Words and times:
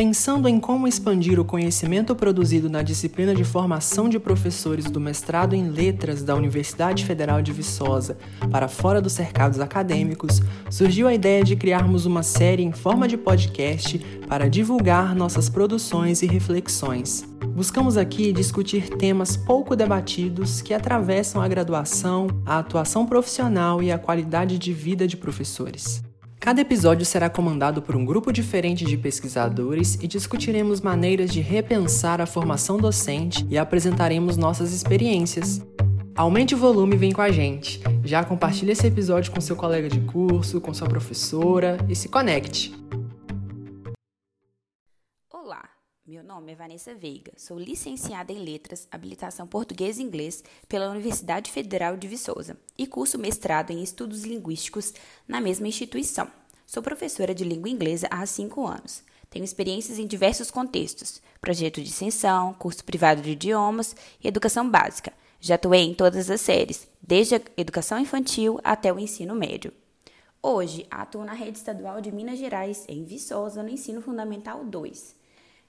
Pensando 0.00 0.48
em 0.48 0.58
como 0.58 0.88
expandir 0.88 1.38
o 1.38 1.44
conhecimento 1.44 2.16
produzido 2.16 2.70
na 2.70 2.80
disciplina 2.80 3.34
de 3.34 3.44
formação 3.44 4.08
de 4.08 4.18
professores 4.18 4.86
do 4.86 4.98
mestrado 4.98 5.54
em 5.54 5.68
Letras 5.68 6.22
da 6.22 6.34
Universidade 6.34 7.04
Federal 7.04 7.42
de 7.42 7.52
Viçosa 7.52 8.16
para 8.50 8.66
fora 8.66 8.98
dos 9.02 9.12
cercados 9.12 9.60
acadêmicos, 9.60 10.40
surgiu 10.70 11.06
a 11.06 11.12
ideia 11.12 11.44
de 11.44 11.54
criarmos 11.54 12.06
uma 12.06 12.22
série 12.22 12.62
em 12.62 12.72
forma 12.72 13.06
de 13.06 13.18
podcast 13.18 13.98
para 14.26 14.48
divulgar 14.48 15.14
nossas 15.14 15.50
produções 15.50 16.22
e 16.22 16.26
reflexões. 16.26 17.22
Buscamos 17.54 17.98
aqui 17.98 18.32
discutir 18.32 18.88
temas 18.88 19.36
pouco 19.36 19.76
debatidos 19.76 20.62
que 20.62 20.72
atravessam 20.72 21.42
a 21.42 21.46
graduação, 21.46 22.26
a 22.46 22.58
atuação 22.58 23.04
profissional 23.04 23.82
e 23.82 23.92
a 23.92 23.98
qualidade 23.98 24.56
de 24.56 24.72
vida 24.72 25.06
de 25.06 25.18
professores. 25.18 26.02
Cada 26.40 26.62
episódio 26.62 27.04
será 27.04 27.28
comandado 27.28 27.82
por 27.82 27.94
um 27.94 28.02
grupo 28.02 28.32
diferente 28.32 28.82
de 28.86 28.96
pesquisadores 28.96 29.98
e 30.00 30.08
discutiremos 30.08 30.80
maneiras 30.80 31.30
de 31.30 31.42
repensar 31.42 32.18
a 32.18 32.24
formação 32.24 32.78
docente 32.78 33.46
e 33.50 33.58
apresentaremos 33.58 34.38
nossas 34.38 34.72
experiências. 34.72 35.60
Aumente 36.16 36.54
o 36.54 36.58
volume 36.58 36.94
e 36.94 36.98
vem 36.98 37.12
com 37.12 37.20
a 37.20 37.30
gente. 37.30 37.82
Já 38.02 38.24
compartilhe 38.24 38.72
esse 38.72 38.86
episódio 38.86 39.30
com 39.30 39.40
seu 39.40 39.54
colega 39.54 39.90
de 39.90 40.00
curso, 40.00 40.62
com 40.62 40.72
sua 40.72 40.88
professora 40.88 41.76
e 41.90 41.94
se 41.94 42.08
conecte. 42.08 42.79
Meu 46.10 46.24
nome 46.24 46.50
é 46.50 46.54
Vanessa 46.56 46.92
Veiga, 46.92 47.30
sou 47.36 47.56
licenciada 47.56 48.32
em 48.32 48.42
Letras, 48.42 48.88
habilitação 48.90 49.46
Português 49.46 49.96
e 49.96 50.02
Inglês 50.02 50.42
pela 50.68 50.90
Universidade 50.90 51.52
Federal 51.52 51.96
de 51.96 52.08
Viçosa 52.08 52.58
e 52.76 52.84
curso 52.84 53.16
mestrado 53.16 53.70
em 53.70 53.80
Estudos 53.80 54.24
Linguísticos 54.24 54.92
na 55.28 55.40
mesma 55.40 55.68
instituição. 55.68 56.28
Sou 56.66 56.82
professora 56.82 57.32
de 57.32 57.44
língua 57.44 57.70
inglesa 57.70 58.08
há 58.10 58.26
cinco 58.26 58.66
anos. 58.66 59.04
Tenho 59.30 59.44
experiências 59.44 60.00
em 60.00 60.06
diversos 60.08 60.50
contextos: 60.50 61.22
projeto 61.40 61.80
de 61.80 61.88
extensão, 61.88 62.54
curso 62.54 62.84
privado 62.84 63.22
de 63.22 63.30
idiomas 63.30 63.94
e 64.20 64.26
educação 64.26 64.68
básica. 64.68 65.12
Já 65.38 65.54
atuei 65.54 65.82
em 65.82 65.94
todas 65.94 66.28
as 66.28 66.40
séries, 66.40 66.88
desde 67.00 67.36
a 67.36 67.40
educação 67.56 68.00
infantil 68.00 68.58
até 68.64 68.92
o 68.92 68.98
ensino 68.98 69.36
médio. 69.36 69.72
Hoje, 70.42 70.88
atuo 70.90 71.24
na 71.24 71.34
rede 71.34 71.58
estadual 71.58 72.00
de 72.00 72.10
Minas 72.10 72.40
Gerais, 72.40 72.84
em 72.88 73.04
Viçosa, 73.04 73.62
no 73.62 73.68
ensino 73.68 74.02
fundamental 74.02 74.64
2. 74.64 75.19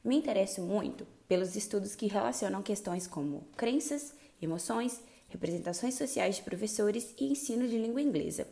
Me 0.03 0.15
interesso 0.15 0.61
muito 0.61 1.05
pelos 1.27 1.55
estudos 1.55 1.95
que 1.95 2.07
relacionam 2.07 2.63
questões 2.63 3.05
como 3.05 3.47
crenças, 3.55 4.13
emoções, 4.41 4.99
representações 5.29 5.93
sociais 5.93 6.37
de 6.37 6.41
professores 6.41 7.13
e 7.19 7.31
ensino 7.31 7.67
de 7.67 7.77
língua 7.77 8.01
inglesa. 8.01 8.47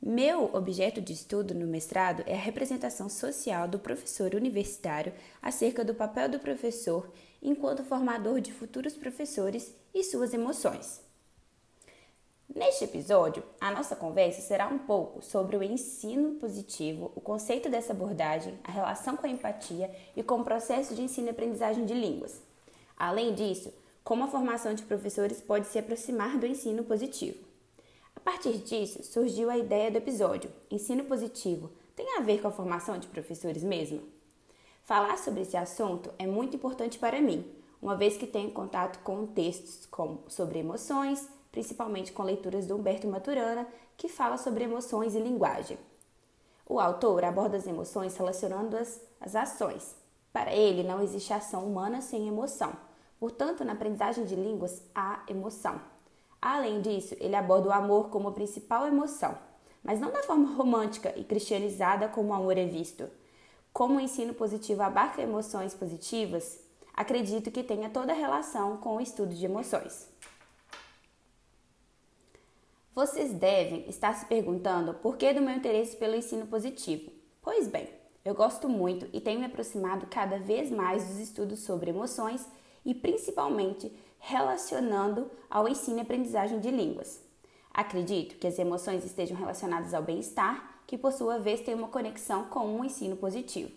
Meu 0.00 0.54
objeto 0.54 1.00
de 1.00 1.12
estudo 1.12 1.54
no 1.54 1.66
mestrado 1.66 2.22
é 2.26 2.34
a 2.34 2.40
representação 2.40 3.08
social 3.08 3.66
do 3.66 3.78
professor 3.78 4.34
universitário 4.34 5.12
acerca 5.42 5.84
do 5.84 5.94
papel 5.94 6.28
do 6.28 6.38
professor 6.38 7.10
enquanto 7.42 7.82
formador 7.82 8.40
de 8.40 8.52
futuros 8.52 8.94
professores 8.94 9.74
e 9.92 10.04
suas 10.04 10.32
emoções. 10.34 11.07
Neste 12.54 12.84
episódio, 12.84 13.42
a 13.60 13.70
nossa 13.70 13.94
conversa 13.94 14.40
será 14.40 14.68
um 14.68 14.78
pouco 14.78 15.22
sobre 15.22 15.54
o 15.54 15.62
ensino 15.62 16.36
positivo, 16.36 17.12
o 17.14 17.20
conceito 17.20 17.68
dessa 17.68 17.92
abordagem, 17.92 18.58
a 18.64 18.72
relação 18.72 19.18
com 19.18 19.26
a 19.26 19.30
empatia 19.30 19.94
e 20.16 20.22
com 20.22 20.40
o 20.40 20.44
processo 20.44 20.94
de 20.94 21.02
ensino 21.02 21.26
e 21.26 21.30
aprendizagem 21.30 21.84
de 21.84 21.92
línguas. 21.92 22.42
Além 22.96 23.34
disso, 23.34 23.70
como 24.02 24.24
a 24.24 24.28
formação 24.28 24.72
de 24.72 24.82
professores 24.82 25.42
pode 25.42 25.66
se 25.66 25.78
aproximar 25.78 26.38
do 26.38 26.46
ensino 26.46 26.82
positivo. 26.84 27.38
A 28.16 28.20
partir 28.20 28.56
disso, 28.58 29.04
surgiu 29.04 29.50
a 29.50 29.58
ideia 29.58 29.90
do 29.90 29.98
episódio: 29.98 30.50
Ensino 30.70 31.04
positivo 31.04 31.70
tem 31.94 32.16
a 32.16 32.20
ver 32.20 32.40
com 32.40 32.48
a 32.48 32.52
formação 32.52 32.98
de 32.98 33.08
professores 33.08 33.62
mesmo? 33.62 34.00
Falar 34.84 35.18
sobre 35.18 35.42
esse 35.42 35.56
assunto 35.56 36.10
é 36.18 36.26
muito 36.26 36.56
importante 36.56 36.98
para 36.98 37.20
mim, 37.20 37.44
uma 37.80 37.94
vez 37.94 38.16
que 38.16 38.26
tenho 38.26 38.50
contato 38.50 39.00
com 39.00 39.26
textos 39.26 39.84
como 39.84 40.24
sobre 40.28 40.60
emoções, 40.60 41.28
principalmente 41.58 42.12
com 42.12 42.22
leituras 42.22 42.68
do 42.68 42.76
Humberto 42.76 43.08
Maturana, 43.08 43.66
que 43.96 44.08
fala 44.08 44.36
sobre 44.36 44.62
emoções 44.62 45.16
e 45.16 45.18
linguagem. 45.18 45.76
O 46.64 46.78
autor 46.78 47.24
aborda 47.24 47.56
as 47.56 47.66
emoções 47.66 48.16
relacionando-as 48.16 49.00
às 49.20 49.34
ações. 49.34 49.96
Para 50.32 50.54
ele, 50.54 50.84
não 50.84 51.02
existe 51.02 51.32
ação 51.32 51.66
humana 51.66 52.00
sem 52.00 52.28
emoção. 52.28 52.72
Portanto, 53.18 53.64
na 53.64 53.72
aprendizagem 53.72 54.24
de 54.24 54.36
línguas, 54.36 54.80
há 54.94 55.24
emoção. 55.26 55.80
Além 56.40 56.80
disso, 56.80 57.16
ele 57.18 57.34
aborda 57.34 57.70
o 57.70 57.72
amor 57.72 58.08
como 58.08 58.30
principal 58.30 58.86
emoção, 58.86 59.36
mas 59.82 59.98
não 59.98 60.12
da 60.12 60.22
forma 60.22 60.54
romântica 60.54 61.12
e 61.16 61.24
cristianizada 61.24 62.06
como 62.06 62.28
o 62.28 62.34
amor 62.34 62.56
é 62.56 62.66
visto. 62.66 63.10
Como 63.72 63.96
o 63.96 64.00
ensino 64.00 64.32
positivo 64.32 64.82
abarca 64.82 65.20
emoções 65.20 65.74
positivas, 65.74 66.60
acredito 66.94 67.50
que 67.50 67.64
tenha 67.64 67.90
toda 67.90 68.12
relação 68.12 68.76
com 68.76 68.94
o 68.94 69.00
estudo 69.00 69.34
de 69.34 69.44
emoções. 69.44 70.08
Vocês 72.94 73.32
devem 73.32 73.88
estar 73.88 74.14
se 74.14 74.26
perguntando 74.26 74.94
por 74.94 75.16
que 75.16 75.32
do 75.32 75.40
meu 75.40 75.54
interesse 75.54 75.96
pelo 75.96 76.16
ensino 76.16 76.46
positivo. 76.46 77.12
Pois 77.40 77.68
bem, 77.68 77.88
eu 78.24 78.34
gosto 78.34 78.68
muito 78.68 79.08
e 79.12 79.20
tenho 79.20 79.40
me 79.40 79.46
aproximado 79.46 80.06
cada 80.06 80.38
vez 80.38 80.70
mais 80.70 81.06
dos 81.06 81.18
estudos 81.18 81.60
sobre 81.60 81.90
emoções 81.90 82.46
e 82.84 82.94
principalmente 82.94 83.92
relacionando 84.18 85.30
ao 85.48 85.68
ensino 85.68 85.98
e 85.98 86.00
aprendizagem 86.00 86.60
de 86.60 86.70
línguas. 86.70 87.22
Acredito 87.72 88.36
que 88.36 88.46
as 88.46 88.58
emoções 88.58 89.04
estejam 89.04 89.36
relacionadas 89.36 89.94
ao 89.94 90.02
bem-estar, 90.02 90.82
que 90.86 90.98
por 90.98 91.12
sua 91.12 91.38
vez 91.38 91.60
tem 91.60 91.74
uma 91.74 91.88
conexão 91.88 92.46
com 92.46 92.66
um 92.66 92.84
ensino 92.84 93.16
positivo. 93.16 93.70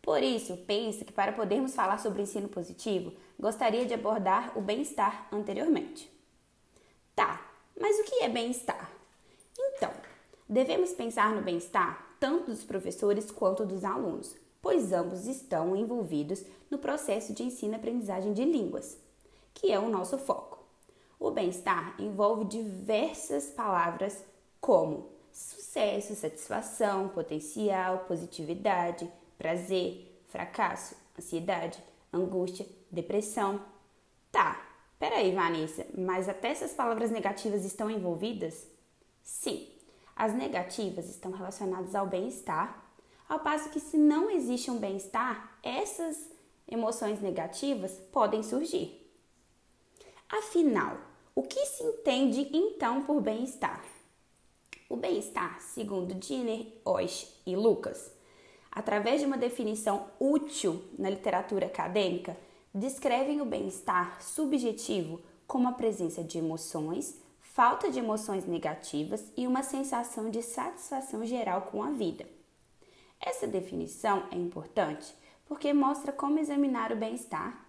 Por 0.00 0.22
isso, 0.22 0.56
penso 0.66 1.04
que 1.04 1.12
para 1.12 1.32
podermos 1.32 1.74
falar 1.74 1.98
sobre 1.98 2.22
ensino 2.22 2.48
positivo, 2.48 3.12
gostaria 3.38 3.84
de 3.84 3.92
abordar 3.92 4.56
o 4.56 4.60
bem-estar 4.62 5.28
anteriormente. 5.30 6.10
Tá, 7.14 7.47
mas 7.80 7.98
o 7.98 8.04
que 8.04 8.22
é 8.22 8.28
bem-estar? 8.28 8.90
Então, 9.58 9.92
devemos 10.48 10.92
pensar 10.92 11.34
no 11.34 11.42
bem-estar 11.42 12.16
tanto 12.18 12.50
dos 12.50 12.64
professores 12.64 13.30
quanto 13.30 13.64
dos 13.64 13.84
alunos, 13.84 14.34
pois 14.60 14.92
ambos 14.92 15.26
estão 15.26 15.76
envolvidos 15.76 16.44
no 16.70 16.78
processo 16.78 17.32
de 17.32 17.42
ensino-aprendizagem 17.42 18.32
de 18.32 18.44
línguas, 18.44 18.98
que 19.54 19.72
é 19.72 19.78
o 19.78 19.88
nosso 19.88 20.18
foco. 20.18 20.58
O 21.18 21.30
bem-estar 21.30 21.94
envolve 21.98 22.44
diversas 22.44 23.46
palavras 23.46 24.24
como 24.60 25.10
sucesso, 25.32 26.14
satisfação, 26.14 27.08
potencial, 27.08 28.04
positividade, 28.06 29.10
prazer, 29.36 30.22
fracasso, 30.28 30.96
ansiedade, 31.18 31.82
angústia, 32.12 32.66
depressão. 32.90 33.60
Tá, 34.30 34.67
Peraí, 34.98 35.32
Vanessa, 35.32 35.86
mas 35.96 36.28
até 36.28 36.48
essas 36.48 36.72
palavras 36.72 37.10
negativas 37.10 37.64
estão 37.64 37.88
envolvidas? 37.88 38.66
Sim, 39.22 39.68
as 40.16 40.34
negativas 40.34 41.08
estão 41.08 41.30
relacionadas 41.30 41.94
ao 41.94 42.06
bem-estar, 42.06 42.84
ao 43.28 43.38
passo 43.40 43.70
que, 43.70 43.78
se 43.78 43.96
não 43.96 44.28
existe 44.28 44.70
um 44.70 44.78
bem-estar, 44.78 45.58
essas 45.62 46.28
emoções 46.66 47.20
negativas 47.20 47.92
podem 48.10 48.42
surgir. 48.42 49.06
Afinal, 50.28 50.96
o 51.34 51.42
que 51.42 51.64
se 51.66 51.84
entende 51.84 52.50
então 52.52 53.04
por 53.04 53.20
bem-estar? 53.20 53.84
O 54.88 54.96
bem-estar, 54.96 55.60
segundo 55.60 56.14
Dinner, 56.14 56.66
Osh 56.84 57.40
e 57.46 57.54
Lucas, 57.54 58.10
através 58.72 59.20
de 59.20 59.26
uma 59.26 59.38
definição 59.38 60.10
útil 60.18 60.82
na 60.98 61.08
literatura 61.08 61.66
acadêmica, 61.66 62.36
descrevem 62.74 63.40
o 63.40 63.44
bem-estar 63.44 64.22
subjetivo 64.22 65.20
como 65.46 65.68
a 65.68 65.72
presença 65.72 66.22
de 66.22 66.38
emoções, 66.38 67.20
falta 67.40 67.90
de 67.90 67.98
emoções 67.98 68.46
negativas 68.46 69.32
e 69.36 69.46
uma 69.46 69.62
sensação 69.62 70.30
de 70.30 70.42
satisfação 70.42 71.24
geral 71.24 71.62
com 71.62 71.82
a 71.82 71.90
vida. 71.90 72.26
Essa 73.20 73.46
definição 73.46 74.24
é 74.30 74.36
importante 74.36 75.14
porque 75.46 75.72
mostra 75.72 76.12
como 76.12 76.38
examinar 76.38 76.92
o 76.92 76.96
bem-estar 76.96 77.66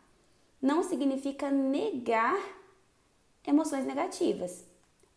não 0.62 0.84
significa 0.84 1.50
negar 1.50 2.38
emoções 3.48 3.86
negativas. 3.86 4.66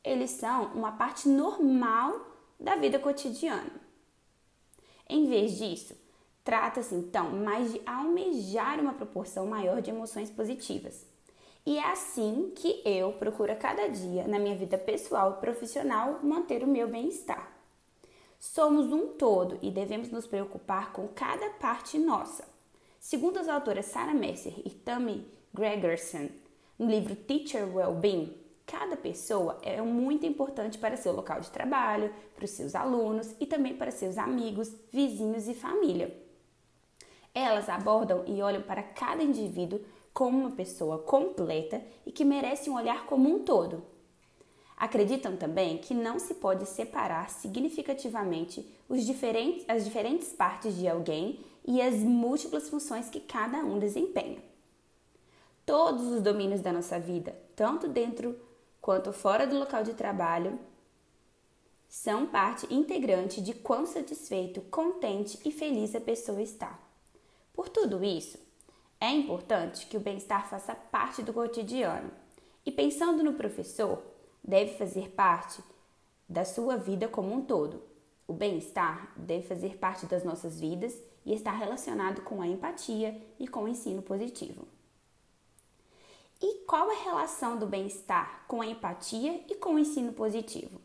Eles 0.05 0.31
são 0.31 0.73
uma 0.73 0.93
parte 0.93 1.29
normal 1.29 2.21
da 2.59 2.77
vida 2.77 2.99
cotidiana. 2.99 3.81
Em 5.09 5.27
vez 5.27 5.59
disso, 5.59 5.97
Trata-se 6.45 6.95
então 6.95 7.31
mais 7.31 7.73
de 7.73 7.81
almejar 7.87 8.81
uma 8.81 8.95
proporção 8.95 9.47
maior 9.47 9.81
de 9.81 9.91
emoções 9.91 10.31
positivas. 10.31 11.07
E 11.65 11.79
é 11.79 11.93
assim 11.93 12.53
que 12.57 12.83
eu 12.85 13.13
procuro 13.13 13.53
a 13.53 13.57
cada 13.57 13.87
dia, 13.87 14.27
na 14.27 14.39
minha 14.39 14.57
vida 14.57 14.77
pessoal 14.77 15.35
e 15.37 15.41
profissional, 15.41 16.19
manter 16.23 16.65
o 16.65 16.67
meu 16.67 16.89
bem-estar. 16.89 17.53
Somos 18.41 18.93
um 18.93 19.15
todo 19.15 19.57
e 19.63 19.71
devemos 19.71 20.11
nos 20.11 20.27
preocupar 20.27 20.93
com 20.93 21.07
cada 21.07 21.51
parte 21.51 21.97
nossa. 21.97 22.45
Segundo 22.99 23.39
as 23.39 23.49
autoras 23.49 23.87
Sarah 23.87 24.15
Messer 24.15 24.55
e 24.65 24.71
Tammy 24.71 25.25
Gregerson, 25.55 26.29
no 26.77 26.91
livro 26.91 27.15
Teacher 27.15 27.73
Wellbeing, 27.73 28.37
cada 28.67 28.97
pessoa 28.97 29.61
é 29.63 29.81
muito 29.81 30.27
importante 30.27 30.79
para 30.79 30.97
seu 30.97 31.13
local 31.13 31.41
de 31.41 31.51
trabalho, 31.51 32.13
para 32.35 32.45
os 32.45 32.51
seus 32.51 32.75
alunos 32.75 33.37
e 33.39 33.47
também 33.47 33.77
para 33.77 33.93
seus 33.93 34.19
amigos, 34.19 34.75
vizinhos 34.91 35.47
e 35.47 35.55
família. 35.55 36.22
Elas 37.35 37.69
abordam 37.69 38.25
e 38.27 38.43
olham 38.43 38.63
para 38.63 38.83
cada 38.83 39.23
indivíduo 39.23 39.81
como 40.13 40.39
uma 40.39 40.51
pessoa 40.51 40.99
completa 40.99 41.83
e 42.05 42.13
que 42.13 42.25
merece 42.25 42.69
um 42.69 42.77
olhar 42.77 43.07
como 43.07 43.29
um 43.29 43.43
todo. 43.43 43.83
Acreditam 44.77 45.37
também 45.37 45.79
que 45.79 45.95
não 45.95 46.19
se 46.19 46.35
pode 46.35 46.67
separar 46.67 47.31
significativamente 47.31 48.69
diferentes, 48.91 49.65
as 49.69 49.85
diferentes 49.85 50.33
partes 50.33 50.77
de 50.77 50.87
alguém 50.89 51.41
e 51.65 51.81
as 51.81 51.95
múltiplas 51.95 52.69
funções 52.69 53.09
que 53.09 53.21
cada 53.21 53.59
um 53.59 53.79
desempenha. 53.79 54.43
Todos 55.65 56.05
os 56.09 56.21
domínios 56.21 56.61
da 56.61 56.73
nossa 56.73 56.99
vida, 56.99 57.35
tanto 57.55 57.89
dentro 57.89 58.37
quanto 58.81 59.13
fora 59.13 59.47
do 59.47 59.57
local 59.59 59.85
de 59.85 59.95
trabalho, 59.95 60.59
são 61.89 62.27
parte 62.27 62.67
integrante 62.75 63.41
de 63.41 63.55
quão 63.55 63.87
satisfeito, 63.87 64.61
contente 64.63 65.39
e 65.45 65.53
feliz 65.53 65.95
a 65.95 66.01
pessoa 66.01 66.43
está. 66.43 66.82
Por 67.53 67.69
tudo 67.69 68.03
isso, 68.03 68.39
é 69.01 69.11
importante 69.11 69.87
que 69.87 69.97
o 69.97 70.01
bem-estar 70.01 70.49
faça 70.49 70.75
parte 70.75 71.23
do 71.23 71.33
cotidiano. 71.33 72.11
E 72.65 72.71
pensando 72.71 73.23
no 73.23 73.35
professor, 73.35 74.03
deve 74.43 74.75
fazer 74.79 75.11
parte 75.11 75.63
da 76.29 76.45
sua 76.45 76.77
vida 76.77 77.09
como 77.09 77.35
um 77.35 77.45
todo. 77.45 77.83
O 78.27 78.33
bem-estar 78.33 79.13
deve 79.17 79.47
fazer 79.47 79.77
parte 79.77 80.07
das 80.07 80.25
nossas 80.25 80.59
vidas 80.61 80.97
e 81.27 81.35
estar 81.35 81.53
relacionado 81.53 82.23
com 82.23 82.41
a 82.41 82.47
empatia 82.47 83.21
e 83.39 83.47
com 83.47 83.65
o 83.65 83.69
ensino 83.69 84.03
positivo. 84.03 84.67
E 86.41 86.65
qual 86.65 86.91
a 86.91 87.03
relação 87.05 87.59
do 87.59 87.67
bem-estar 87.67 88.45
com 88.49 88.61
a 88.61 88.67
empatia 88.67 89.45
e 89.49 89.55
com 89.55 89.75
o 89.75 89.79
ensino 89.79 90.13
positivo? 90.13 90.81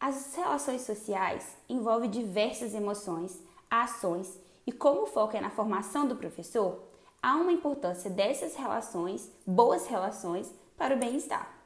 As 0.00 0.34
relações 0.34 0.82
sociais 0.82 1.56
envolvem 1.68 2.08
diversas 2.08 2.74
emoções, 2.74 3.42
ações 3.68 4.38
e 4.68 4.72
como 4.72 5.04
o 5.04 5.06
foco 5.06 5.34
é 5.34 5.40
na 5.40 5.48
formação 5.48 6.06
do 6.06 6.14
professor, 6.14 6.84
há 7.22 7.36
uma 7.36 7.50
importância 7.50 8.10
dessas 8.10 8.54
relações, 8.54 9.32
boas 9.46 9.86
relações, 9.86 10.52
para 10.76 10.94
o 10.94 10.98
bem-estar. 10.98 11.58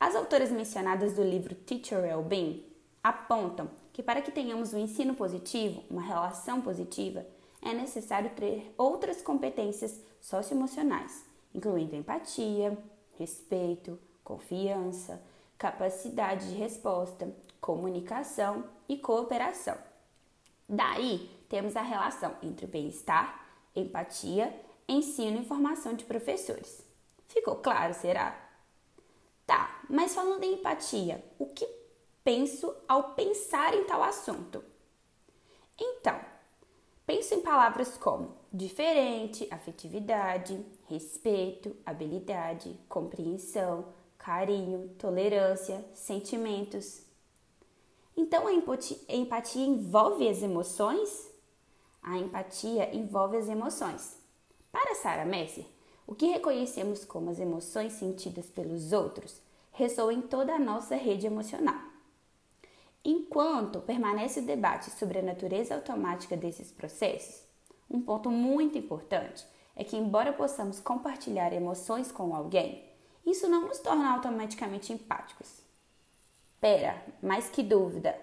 As 0.00 0.16
autoras 0.16 0.50
mencionadas 0.50 1.12
do 1.12 1.22
livro 1.22 1.54
Teacher 1.54 2.00
Well-Being 2.00 2.66
apontam 3.04 3.70
que 3.92 4.02
para 4.02 4.20
que 4.20 4.32
tenhamos 4.32 4.74
um 4.74 4.80
ensino 4.80 5.14
positivo, 5.14 5.84
uma 5.88 6.02
relação 6.02 6.60
positiva, 6.60 7.24
é 7.62 7.72
necessário 7.72 8.30
ter 8.30 8.74
outras 8.76 9.22
competências 9.22 10.02
socioemocionais, 10.20 11.24
incluindo 11.54 11.94
empatia, 11.94 12.76
respeito, 13.16 13.96
confiança, 14.24 15.22
capacidade 15.56 16.48
de 16.48 16.56
resposta, 16.56 17.32
comunicação 17.60 18.64
e 18.88 18.96
cooperação. 18.96 19.78
Daí 20.68 21.37
temos 21.48 21.76
a 21.76 21.82
relação 21.82 22.36
entre 22.42 22.66
o 22.66 22.68
bem-estar, 22.68 23.46
empatia, 23.74 24.54
ensino 24.88 25.40
e 25.40 25.44
formação 25.44 25.94
de 25.94 26.04
professores. 26.04 26.84
Ficou 27.28 27.56
claro, 27.56 27.94
será? 27.94 28.38
Tá, 29.46 29.80
mas 29.88 30.14
falando 30.14 30.44
em 30.44 30.54
empatia, 30.54 31.24
o 31.38 31.46
que 31.46 31.66
penso 32.22 32.74
ao 32.86 33.14
pensar 33.14 33.74
em 33.74 33.84
tal 33.84 34.02
assunto? 34.02 34.62
Então, 35.78 36.20
penso 37.06 37.34
em 37.34 37.40
palavras 37.40 37.96
como 37.96 38.36
diferente, 38.52 39.48
afetividade, 39.50 40.64
respeito, 40.86 41.76
habilidade, 41.86 42.78
compreensão, 42.88 43.86
carinho, 44.16 44.88
tolerância, 44.98 45.84
sentimentos. 45.94 47.02
Então, 48.16 48.46
a 48.46 48.52
empatia 48.52 49.64
envolve 49.64 50.28
as 50.28 50.42
emoções? 50.42 51.27
A 52.02 52.16
empatia 52.18 52.94
envolve 52.94 53.36
as 53.36 53.48
emoções. 53.48 54.16
Para 54.70 54.94
Sarah 54.94 55.24
Messer, 55.24 55.66
o 56.06 56.14
que 56.14 56.26
reconhecemos 56.26 57.04
como 57.04 57.30
as 57.30 57.38
emoções 57.38 57.92
sentidas 57.92 58.46
pelos 58.46 58.92
outros 58.92 59.40
ressoa 59.72 60.12
em 60.12 60.22
toda 60.22 60.54
a 60.54 60.58
nossa 60.58 60.96
rede 60.96 61.26
emocional. 61.26 61.80
Enquanto 63.04 63.80
permanece 63.80 64.40
o 64.40 64.44
debate 64.44 64.90
sobre 64.90 65.18
a 65.18 65.22
natureza 65.22 65.74
automática 65.74 66.36
desses 66.36 66.72
processos, 66.72 67.42
um 67.90 68.00
ponto 68.00 68.30
muito 68.30 68.76
importante 68.76 69.46
é 69.76 69.84
que, 69.84 69.96
embora 69.96 70.32
possamos 70.32 70.80
compartilhar 70.80 71.52
emoções 71.52 72.10
com 72.10 72.34
alguém, 72.34 72.84
isso 73.24 73.48
não 73.48 73.68
nos 73.68 73.78
torna 73.78 74.12
automaticamente 74.12 74.92
empáticos. 74.92 75.62
Pera, 76.60 77.00
mais 77.22 77.48
que 77.48 77.62
dúvida. 77.62 78.18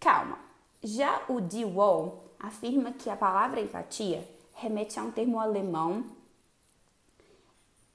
Calma. 0.00 0.49
Já 0.82 1.24
o 1.28 1.40
De 1.40 1.64
Wall 1.64 2.24
afirma 2.38 2.92
que 2.92 3.10
a 3.10 3.16
palavra 3.16 3.60
empatia 3.60 4.26
remete 4.54 4.98
a 4.98 5.02
um 5.02 5.10
termo 5.10 5.38
alemão 5.38 6.06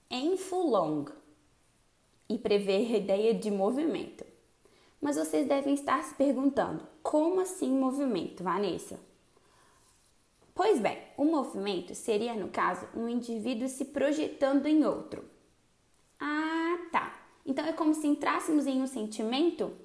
Enfulong 0.09 1.05
e 2.29 2.37
prevê 2.37 2.75
a 2.75 2.97
ideia 2.97 3.33
de 3.33 3.49
movimento. 3.49 4.23
Mas 5.01 5.17
vocês 5.17 5.47
devem 5.47 5.73
estar 5.73 6.03
se 6.03 6.13
perguntando: 6.13 6.87
como 7.01 7.41
assim 7.41 7.71
movimento, 7.71 8.43
Vanessa? 8.43 8.99
Pois 10.53 10.79
bem, 10.79 10.97
o 11.17 11.25
movimento 11.25 11.93
seria, 11.93 12.33
no 12.33 12.49
caso, 12.49 12.87
um 12.95 13.09
indivíduo 13.09 13.67
se 13.67 13.85
projetando 13.85 14.67
em 14.67 14.85
outro. 14.85 15.25
Ah, 16.19 16.77
tá. 16.91 17.19
Então 17.45 17.65
é 17.65 17.73
como 17.73 17.93
se 17.93 18.07
entrássemos 18.07 18.65
em 18.65 18.81
um 18.81 18.87
sentimento? 18.87 19.75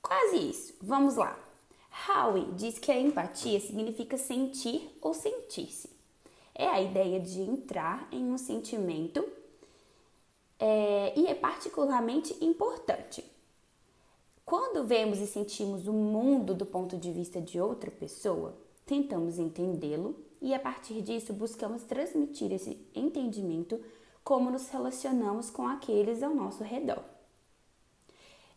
Quase 0.00 0.36
isso. 0.38 0.74
Vamos 0.80 1.16
lá. 1.16 1.38
Howe 2.08 2.52
diz 2.56 2.78
que 2.78 2.90
a 2.90 2.98
empatia 2.98 3.60
significa 3.60 4.16
sentir 4.16 4.96
ou 5.00 5.14
sentir-se 5.14 6.00
é 6.60 6.68
a 6.68 6.80
ideia 6.80 7.18
de 7.18 7.40
entrar 7.40 8.06
em 8.12 8.30
um 8.30 8.36
sentimento 8.36 9.26
é, 10.58 11.18
e 11.18 11.26
é 11.26 11.34
particularmente 11.34 12.36
importante. 12.44 13.24
Quando 14.44 14.84
vemos 14.84 15.20
e 15.20 15.26
sentimos 15.26 15.86
o 15.86 15.92
mundo 15.92 16.54
do 16.54 16.66
ponto 16.66 16.98
de 16.98 17.10
vista 17.10 17.40
de 17.40 17.58
outra 17.58 17.90
pessoa, 17.90 18.54
tentamos 18.84 19.38
entendê-lo 19.38 20.14
e 20.42 20.52
a 20.52 20.58
partir 20.58 21.00
disso 21.00 21.32
buscamos 21.32 21.82
transmitir 21.84 22.52
esse 22.52 22.78
entendimento 22.94 23.80
como 24.22 24.50
nos 24.50 24.68
relacionamos 24.68 25.48
com 25.48 25.66
aqueles 25.66 26.22
ao 26.22 26.34
nosso 26.34 26.62
redor. 26.62 27.02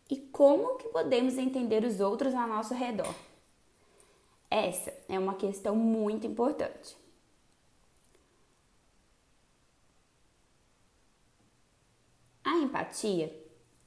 E 0.10 0.18
como 0.18 0.76
que 0.76 0.90
podemos 0.90 1.38
entender 1.38 1.86
os 1.86 2.02
outros 2.02 2.36
ao 2.36 2.50
nosso 2.50 2.74
redor? 2.74 3.16
Essa 4.56 4.94
é 5.10 5.18
uma 5.18 5.34
questão 5.34 5.76
muito 5.76 6.28
importante. 6.28 6.96
A 12.44 12.60
empatia 12.60 13.36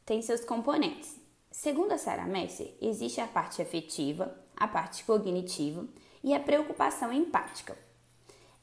tem 0.05 0.21
seus 0.21 0.45
componentes. 0.45 1.21
Segundo 1.52 1.93
a 1.93 1.99
Sarah 1.99 2.26
Messer, 2.26 2.76
existe 2.81 3.21
a 3.21 3.29
parte 3.29 3.62
afetiva, 3.62 4.37
a 4.57 4.67
parte 4.67 5.05
cognitiva 5.05 5.87
e 6.21 6.35
a 6.35 6.41
preocupação 6.41 7.12
empática. 7.12 7.79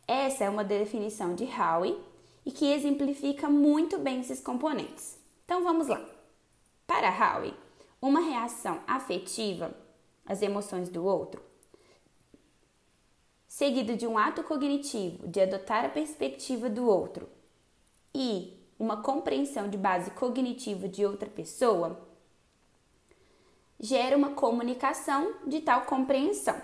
Essa 0.05 0.43
é 0.43 0.49
uma 0.49 0.65
definição 0.65 1.33
de 1.33 1.45
Howe 1.45 1.97
e 2.45 2.51
que 2.51 2.73
exemplifica 2.73 3.47
muito 3.47 3.97
bem 3.97 4.19
esses 4.19 4.41
componentes. 4.41 5.17
Então 5.45 5.63
vamos 5.63 5.87
lá. 5.87 6.05
Para 6.85 7.37
Howe, 7.37 7.53
uma 8.01 8.19
reação 8.19 8.81
afetiva 8.85 9.73
às 10.25 10.41
emoções 10.41 10.89
do 10.89 11.05
outro, 11.05 11.52
seguido 13.53 13.95
de 13.95 14.07
um 14.07 14.17
ato 14.17 14.41
cognitivo 14.41 15.27
de 15.27 15.39
adotar 15.39 15.85
a 15.85 15.89
perspectiva 15.89 16.67
do 16.71 16.87
outro 16.87 17.29
e 18.11 18.51
uma 18.79 19.03
compreensão 19.03 19.69
de 19.69 19.77
base 19.77 20.09
cognitiva 20.09 20.89
de 20.89 21.05
outra 21.05 21.29
pessoa, 21.29 22.01
gera 23.79 24.17
uma 24.17 24.31
comunicação 24.31 25.35
de 25.45 25.61
tal 25.61 25.81
compreensão. 25.81 26.59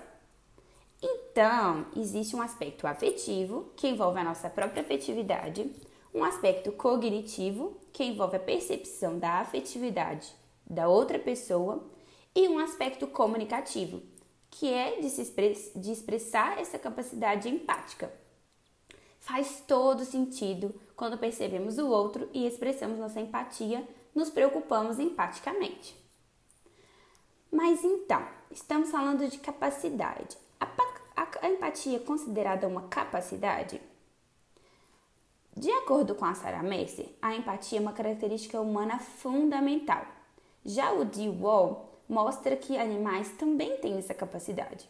Então, 1.00 1.86
existe 1.96 2.36
um 2.36 2.42
aspecto 2.42 2.88
afetivo, 2.88 3.72
que 3.76 3.88
envolve 3.88 4.20
a 4.20 4.24
nossa 4.24 4.50
própria 4.50 4.82
afetividade, 4.82 5.72
um 6.12 6.24
aspecto 6.24 6.72
cognitivo, 6.72 7.80
que 7.94 8.04
envolve 8.04 8.38
a 8.38 8.40
percepção 8.40 9.20
da 9.20 9.34
afetividade 9.34 10.34
da 10.68 10.88
outra 10.90 11.20
pessoa, 11.20 11.88
e 12.34 12.48
um 12.48 12.58
aspecto 12.58 13.06
comunicativo, 13.06 14.02
que 14.50 14.72
é 14.72 15.00
de, 15.00 15.10
se 15.10 15.22
express 15.22 15.72
de 15.76 15.92
expressar 15.92 16.60
essa 16.60 16.80
capacidade 16.80 17.50
empática. 17.50 18.12
Faz 19.20 19.64
todo 19.68 20.06
sentido 20.06 20.74
quando 20.96 21.18
percebemos 21.18 21.78
o 21.78 21.88
outro 21.88 22.30
e 22.34 22.46
expressamos 22.46 23.00
nossa 23.00 23.20
empatia, 23.20 23.88
nos 24.14 24.30
preocupamos 24.30 25.00
empaticamente. 25.00 25.96
Mas 27.52 27.84
então, 27.84 28.28
estamos 28.52 28.92
falando 28.92 29.28
de 29.28 29.38
capacidade. 29.40 30.38
A, 30.60 30.66
a, 31.16 31.28
a 31.42 31.50
empatia 31.50 31.98
é 31.98 32.00
considerada 32.00 32.68
uma 32.68 32.84
capacidade? 32.84 33.82
De 35.56 35.72
acordo 35.72 36.16
com 36.16 36.26
a 36.26 36.34
Sarah 36.34 36.64
Messer, 36.64 37.08
a 37.22 37.36
empatia 37.36 37.80
é 37.80 37.82
uma 37.82 37.92
característica 37.92 38.62
humana 38.62 39.00
fundamental. 39.00 40.06
Já 40.64 40.92
o 40.92 41.04
Dee 41.04 41.30
Wall 41.30 41.89
mostra 42.10 42.58
que 42.58 42.76
animais 42.76 43.30
também 43.34 43.78
têm 43.78 44.00
essa 44.00 44.16
capacidade. 44.16 44.90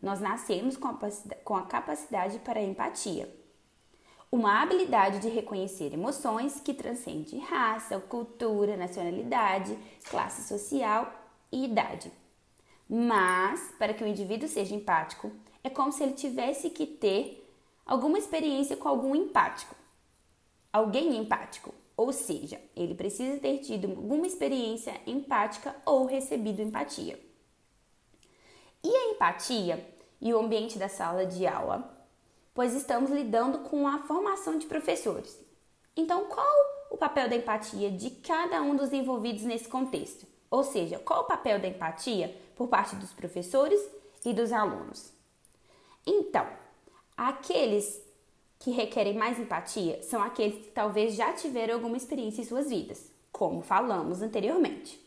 Nós 0.00 0.20
nascemos 0.20 0.76
com 0.76 1.54
a 1.54 1.62
capacidade 1.62 2.38
para 2.38 2.58
a 2.58 2.62
empatia. 2.62 3.32
Uma 4.32 4.62
habilidade 4.62 5.20
de 5.20 5.28
reconhecer 5.28 5.92
emoções 5.92 6.60
que 6.60 6.72
transcende 6.72 7.38
raça, 7.38 7.98
cultura, 8.00 8.76
nacionalidade, 8.76 9.78
classe 10.08 10.46
social 10.48 11.12
e 11.52 11.64
idade. 11.64 12.10
Mas, 12.88 13.74
para 13.78 13.92
que 13.92 14.02
o 14.02 14.06
indivíduo 14.06 14.48
seja 14.48 14.74
empático, 14.74 15.30
é 15.62 15.68
como 15.68 15.92
se 15.92 16.02
ele 16.02 16.12
tivesse 16.12 16.70
que 16.70 16.86
ter 16.86 17.46
alguma 17.84 18.18
experiência 18.18 18.76
com 18.76 18.88
algum 18.88 19.14
empático. 19.14 19.74
Alguém 20.72 21.16
empático, 21.16 21.74
ou 21.98 22.12
seja, 22.12 22.60
ele 22.76 22.94
precisa 22.94 23.40
ter 23.40 23.58
tido 23.58 23.88
alguma 23.88 24.24
experiência 24.24 24.94
empática 25.04 25.74
ou 25.84 26.06
recebido 26.06 26.62
empatia. 26.62 27.18
E 28.84 28.88
a 28.88 29.10
empatia 29.10 29.84
e 30.20 30.32
o 30.32 30.38
ambiente 30.38 30.78
da 30.78 30.88
sala 30.88 31.26
de 31.26 31.44
aula? 31.44 32.06
Pois 32.54 32.72
estamos 32.72 33.10
lidando 33.10 33.68
com 33.68 33.88
a 33.88 33.98
formação 33.98 34.58
de 34.58 34.66
professores. 34.66 35.40
Então, 35.96 36.26
qual 36.26 36.56
o 36.88 36.96
papel 36.96 37.28
da 37.28 37.34
empatia 37.34 37.90
de 37.90 38.10
cada 38.10 38.62
um 38.62 38.76
dos 38.76 38.92
envolvidos 38.92 39.42
nesse 39.42 39.68
contexto? 39.68 40.24
Ou 40.48 40.62
seja, 40.62 41.00
qual 41.00 41.22
o 41.22 41.26
papel 41.26 41.60
da 41.60 41.66
empatia 41.66 42.40
por 42.54 42.68
parte 42.68 42.94
dos 42.94 43.12
professores 43.12 43.80
e 44.24 44.32
dos 44.32 44.52
alunos? 44.52 45.12
Então, 46.06 46.46
aqueles 47.16 48.00
que 48.58 48.70
requerem 48.70 49.14
mais 49.14 49.38
empatia 49.38 50.02
são 50.02 50.22
aqueles 50.22 50.56
que 50.56 50.70
talvez 50.70 51.14
já 51.14 51.32
tiveram 51.32 51.74
alguma 51.74 51.96
experiência 51.96 52.42
em 52.42 52.44
suas 52.44 52.68
vidas, 52.68 53.10
como 53.30 53.62
falamos 53.62 54.20
anteriormente. 54.20 55.00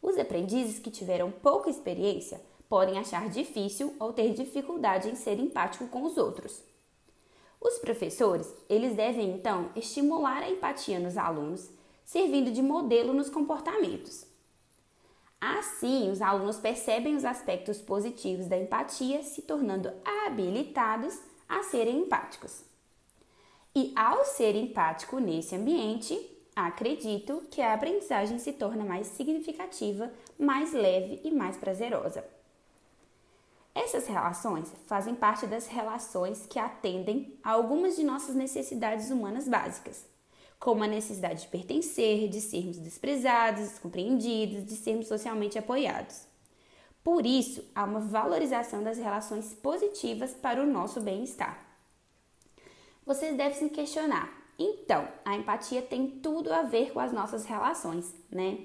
Os 0.00 0.18
aprendizes 0.18 0.78
que 0.78 0.90
tiveram 0.90 1.30
pouca 1.30 1.70
experiência 1.70 2.40
podem 2.68 2.98
achar 2.98 3.28
difícil 3.28 3.94
ou 3.98 4.12
ter 4.12 4.32
dificuldade 4.32 5.08
em 5.08 5.14
ser 5.14 5.38
empático 5.38 5.86
com 5.88 6.04
os 6.04 6.16
outros. 6.16 6.62
Os 7.60 7.78
professores, 7.78 8.52
eles 8.68 8.96
devem 8.96 9.30
então 9.30 9.70
estimular 9.76 10.42
a 10.42 10.50
empatia 10.50 10.98
nos 10.98 11.16
alunos, 11.16 11.70
servindo 12.04 12.50
de 12.50 12.62
modelo 12.62 13.12
nos 13.12 13.30
comportamentos. 13.30 14.26
Assim, 15.40 16.10
os 16.10 16.20
alunos 16.20 16.58
percebem 16.58 17.14
os 17.14 17.24
aspectos 17.24 17.80
positivos 17.80 18.46
da 18.46 18.56
empatia, 18.56 19.22
se 19.22 19.42
tornando 19.42 19.92
habilitados 20.24 21.18
a 21.48 21.62
serem 21.64 22.00
empáticos. 22.00 22.71
E 23.74 23.90
ao 23.96 24.24
ser 24.24 24.54
empático 24.54 25.18
nesse 25.18 25.54
ambiente, 25.54 26.20
acredito 26.54 27.42
que 27.50 27.62
a 27.62 27.72
aprendizagem 27.72 28.38
se 28.38 28.52
torna 28.52 28.84
mais 28.84 29.06
significativa, 29.06 30.12
mais 30.38 30.74
leve 30.74 31.20
e 31.24 31.30
mais 31.30 31.56
prazerosa. 31.56 32.22
Essas 33.74 34.06
relações 34.06 34.70
fazem 34.86 35.14
parte 35.14 35.46
das 35.46 35.66
relações 35.66 36.46
que 36.46 36.58
atendem 36.58 37.38
a 37.42 37.52
algumas 37.52 37.96
de 37.96 38.02
nossas 38.02 38.34
necessidades 38.34 39.10
humanas 39.10 39.48
básicas, 39.48 40.04
como 40.60 40.84
a 40.84 40.86
necessidade 40.86 41.42
de 41.42 41.48
pertencer, 41.48 42.28
de 42.28 42.42
sermos 42.42 42.76
desprezados, 42.76 43.78
compreendidos, 43.78 44.66
de 44.66 44.76
sermos 44.76 45.08
socialmente 45.08 45.58
apoiados. 45.58 46.26
Por 47.02 47.24
isso, 47.24 47.64
há 47.74 47.84
uma 47.84 48.00
valorização 48.00 48.84
das 48.84 48.98
relações 48.98 49.54
positivas 49.54 50.34
para 50.34 50.62
o 50.62 50.66
nosso 50.66 51.00
bem-estar. 51.00 51.71
Vocês 53.04 53.36
devem 53.36 53.58
se 53.58 53.68
questionar: 53.68 54.32
então, 54.58 55.08
a 55.24 55.36
empatia 55.36 55.82
tem 55.82 56.08
tudo 56.08 56.52
a 56.52 56.62
ver 56.62 56.92
com 56.92 57.00
as 57.00 57.12
nossas 57.12 57.44
relações, 57.44 58.14
né? 58.30 58.58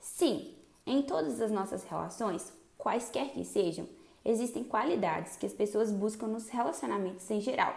Sim, 0.00 0.54
em 0.86 1.02
todas 1.02 1.40
as 1.40 1.50
nossas 1.50 1.82
relações, 1.84 2.52
quaisquer 2.78 3.30
que 3.32 3.44
sejam, 3.44 3.88
existem 4.24 4.62
qualidades 4.62 5.36
que 5.36 5.46
as 5.46 5.52
pessoas 5.52 5.90
buscam 5.90 6.28
nos 6.28 6.48
relacionamentos 6.48 7.28
em 7.30 7.40
geral, 7.40 7.74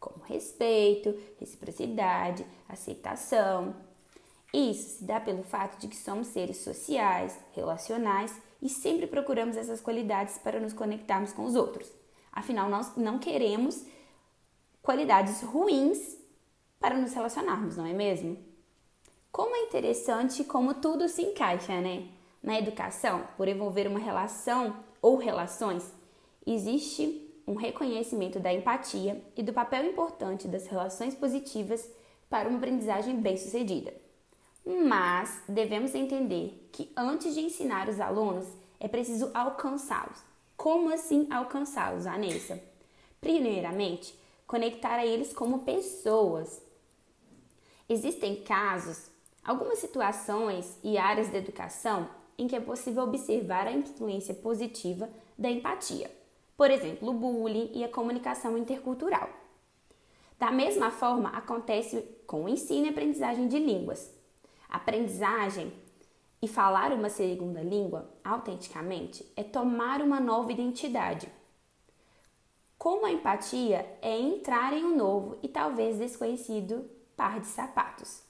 como 0.00 0.24
respeito, 0.24 1.14
reciprocidade, 1.38 2.46
aceitação. 2.68 3.74
Isso 4.54 4.98
se 4.98 5.04
dá 5.04 5.20
pelo 5.20 5.42
fato 5.42 5.78
de 5.78 5.88
que 5.88 5.96
somos 5.96 6.28
seres 6.28 6.58
sociais, 6.58 7.38
relacionais 7.52 8.34
e 8.62 8.70
sempre 8.70 9.06
procuramos 9.06 9.56
essas 9.56 9.80
qualidades 9.80 10.38
para 10.38 10.60
nos 10.60 10.72
conectarmos 10.72 11.32
com 11.32 11.44
os 11.44 11.54
outros. 11.54 11.92
Afinal, 12.32 12.68
nós 12.70 12.96
não 12.96 13.18
queremos 13.18 13.84
qualidades 14.86 15.42
ruins 15.42 16.16
para 16.78 16.96
nos 16.96 17.12
relacionarmos, 17.12 17.76
não 17.76 17.84
é 17.84 17.92
mesmo? 17.92 18.38
Como 19.32 19.56
é 19.56 19.64
interessante 19.64 20.44
como 20.44 20.74
tudo 20.74 21.08
se 21.08 21.22
encaixa, 21.22 21.80
né? 21.80 22.06
Na 22.40 22.56
educação, 22.56 23.26
por 23.36 23.48
envolver 23.48 23.88
uma 23.88 23.98
relação 23.98 24.76
ou 25.02 25.16
relações, 25.16 25.92
existe 26.46 27.28
um 27.48 27.56
reconhecimento 27.56 28.38
da 28.38 28.54
empatia 28.54 29.20
e 29.36 29.42
do 29.42 29.52
papel 29.52 29.86
importante 29.86 30.46
das 30.46 30.68
relações 30.68 31.16
positivas 31.16 31.90
para 32.30 32.48
uma 32.48 32.58
aprendizagem 32.58 33.16
bem-sucedida. 33.20 33.92
Mas 34.64 35.42
devemos 35.48 35.96
entender 35.96 36.68
que 36.70 36.92
antes 36.96 37.34
de 37.34 37.40
ensinar 37.40 37.88
os 37.88 37.98
alunos, 37.98 38.46
é 38.78 38.86
preciso 38.86 39.32
alcançá-los. 39.34 40.22
Como 40.56 40.94
assim 40.94 41.26
alcançá-los, 41.28 42.04
Vanessa? 42.04 42.62
Primeiramente, 43.20 44.16
conectar 44.46 44.96
a 44.96 45.06
eles 45.06 45.32
como 45.32 45.60
pessoas. 45.60 46.62
Existem 47.88 48.42
casos, 48.42 49.10
algumas 49.44 49.78
situações 49.78 50.78
e 50.82 50.98
áreas 50.98 51.28
da 51.28 51.38
educação 51.38 52.08
em 52.38 52.46
que 52.46 52.56
é 52.56 52.60
possível 52.60 53.04
observar 53.04 53.66
a 53.66 53.72
influência 53.72 54.34
positiva 54.34 55.08
da 55.38 55.50
empatia. 55.50 56.10
Por 56.56 56.70
exemplo, 56.70 57.10
o 57.10 57.14
bullying 57.14 57.70
e 57.74 57.84
a 57.84 57.88
comunicação 57.88 58.56
intercultural. 58.56 59.28
Da 60.38 60.50
mesma 60.50 60.90
forma, 60.90 61.30
acontece 61.30 62.02
com 62.26 62.44
o 62.44 62.48
ensino 62.48 62.86
e 62.86 62.90
aprendizagem 62.90 63.48
de 63.48 63.58
línguas. 63.58 64.14
aprendizagem 64.68 65.72
e 66.42 66.48
falar 66.48 66.92
uma 66.92 67.08
segunda 67.08 67.62
língua 67.62 68.10
autenticamente 68.22 69.24
é 69.34 69.42
tomar 69.42 70.02
uma 70.02 70.20
nova 70.20 70.52
identidade. 70.52 71.28
Como 72.78 73.06
a 73.06 73.10
empatia 73.10 73.86
é 74.02 74.18
entrar 74.18 74.72
em 74.72 74.84
um 74.84 74.96
novo 74.96 75.38
e 75.42 75.48
talvez 75.48 75.98
desconhecido 75.98 76.88
par 77.16 77.40
de 77.40 77.46
sapatos. 77.46 78.22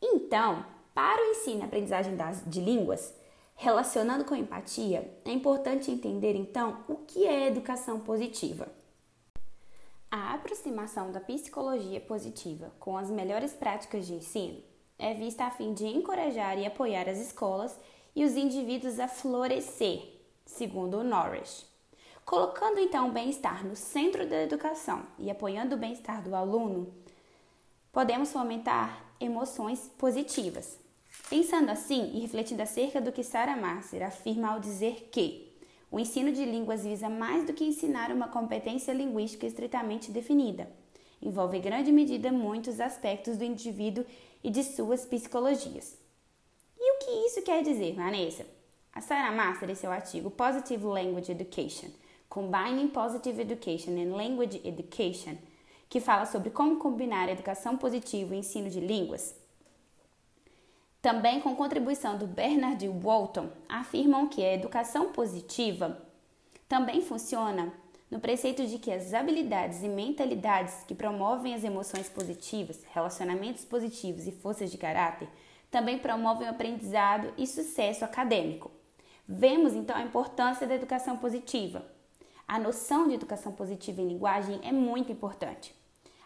Então, 0.00 0.64
para 0.94 1.20
o 1.22 1.30
ensino 1.30 1.60
e 1.60 1.64
aprendizagem 1.64 2.16
das, 2.16 2.42
de 2.46 2.60
línguas, 2.60 3.14
relacionando 3.54 4.24
com 4.24 4.34
empatia, 4.34 5.18
é 5.24 5.32
importante 5.32 5.90
entender 5.90 6.34
então 6.34 6.84
o 6.88 6.96
que 6.96 7.26
é 7.26 7.46
educação 7.46 8.00
positiva. 8.00 8.68
A 10.10 10.34
aproximação 10.34 11.12
da 11.12 11.20
psicologia 11.20 12.00
positiva 12.00 12.72
com 12.80 12.96
as 12.96 13.10
melhores 13.10 13.52
práticas 13.52 14.06
de 14.06 14.14
ensino 14.14 14.60
é 14.98 15.14
vista 15.14 15.44
a 15.44 15.50
fim 15.50 15.72
de 15.72 15.86
encorajar 15.86 16.58
e 16.58 16.66
apoiar 16.66 17.08
as 17.08 17.18
escolas 17.18 17.78
e 18.14 18.24
os 18.24 18.34
indivíduos 18.34 18.98
a 18.98 19.06
florescer, 19.06 20.02
segundo 20.44 20.98
o 20.98 21.04
Norris. 21.04 21.69
Colocando 22.30 22.78
então 22.78 23.08
o 23.08 23.12
bem-estar 23.12 23.66
no 23.66 23.74
centro 23.74 24.24
da 24.24 24.40
educação 24.40 25.02
e 25.18 25.28
apoiando 25.28 25.74
o 25.74 25.78
bem-estar 25.78 26.22
do 26.22 26.32
aluno, 26.32 26.94
podemos 27.90 28.30
fomentar 28.30 29.04
emoções 29.18 29.90
positivas. 29.98 30.78
Pensando 31.28 31.70
assim 31.70 32.12
e 32.14 32.20
refletindo 32.20 32.62
acerca 32.62 33.00
do 33.00 33.10
que 33.10 33.24
Sarah 33.24 33.56
Marcer 33.56 34.00
afirma 34.04 34.52
ao 34.52 34.60
dizer 34.60 35.08
que 35.10 35.52
o 35.90 35.98
ensino 35.98 36.30
de 36.30 36.44
línguas 36.44 36.84
visa 36.84 37.08
mais 37.08 37.44
do 37.44 37.52
que 37.52 37.64
ensinar 37.64 38.12
uma 38.12 38.28
competência 38.28 38.92
linguística 38.92 39.44
estritamente 39.44 40.12
definida. 40.12 40.70
Envolve 41.20 41.58
em 41.58 41.60
grande 41.60 41.90
medida 41.90 42.30
muitos 42.30 42.78
aspectos 42.78 43.36
do 43.38 43.42
indivíduo 43.42 44.06
e 44.44 44.50
de 44.50 44.62
suas 44.62 45.04
psicologias. 45.04 45.98
E 46.78 46.92
o 46.92 46.98
que 47.00 47.10
isso 47.26 47.42
quer 47.42 47.64
dizer, 47.64 47.96
Vanessa? 47.96 48.46
A 48.92 49.00
Sarah 49.00 49.32
Master, 49.32 49.68
em 49.68 49.74
seu 49.74 49.90
artigo 49.90 50.30
Positive 50.30 50.84
Language 50.84 51.32
Education, 51.32 51.90
Combining 52.30 52.86
Positive 52.86 53.42
Education 53.42 53.90
and 53.98 54.16
Language 54.16 54.60
Education, 54.64 55.36
que 55.88 55.98
fala 55.98 56.24
sobre 56.26 56.50
como 56.50 56.76
combinar 56.76 57.28
educação 57.28 57.76
positiva 57.76 58.36
e 58.36 58.38
ensino 58.38 58.70
de 58.70 58.78
línguas, 58.78 59.34
também 61.02 61.40
com 61.40 61.56
contribuição 61.56 62.16
do 62.16 62.28
Bernard 62.28 62.86
Walton, 62.86 63.50
afirmam 63.68 64.28
que 64.28 64.44
a 64.44 64.54
educação 64.54 65.10
positiva 65.10 66.00
também 66.68 67.02
funciona 67.02 67.72
no 68.08 68.20
preceito 68.20 68.64
de 68.64 68.78
que 68.78 68.92
as 68.92 69.12
habilidades 69.12 69.82
e 69.82 69.88
mentalidades 69.88 70.84
que 70.84 70.94
promovem 70.94 71.52
as 71.52 71.64
emoções 71.64 72.08
positivas, 72.08 72.84
relacionamentos 72.92 73.64
positivos 73.64 74.28
e 74.28 74.32
forças 74.32 74.70
de 74.70 74.78
caráter 74.78 75.28
também 75.68 75.98
promovem 75.98 76.46
o 76.46 76.50
aprendizado 76.52 77.34
e 77.36 77.44
sucesso 77.44 78.04
acadêmico. 78.04 78.70
Vemos 79.26 79.74
então 79.74 79.96
a 79.96 80.02
importância 80.02 80.64
da 80.64 80.76
educação 80.76 81.16
positiva. 81.16 81.98
A 82.52 82.58
noção 82.58 83.06
de 83.06 83.14
educação 83.14 83.52
positiva 83.52 84.02
em 84.02 84.08
linguagem 84.08 84.58
é 84.64 84.72
muito 84.72 85.12
importante. 85.12 85.72